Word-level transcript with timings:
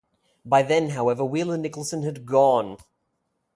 By 0.43 0.63
then, 0.63 0.89
however, 0.89 1.23
Wheeler-Nicholson 1.23 2.01
had 2.01 2.25
gone. 2.25 2.77